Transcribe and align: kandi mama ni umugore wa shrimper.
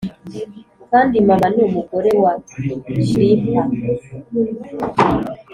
kandi 0.91 1.15
mama 1.27 1.47
ni 1.53 1.61
umugore 1.67 2.09
wa 2.23 2.33
shrimper. 2.49 3.65